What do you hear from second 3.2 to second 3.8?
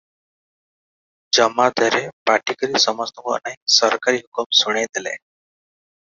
ଅନାଇ